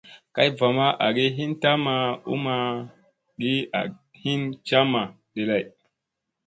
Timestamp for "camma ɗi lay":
4.67-5.65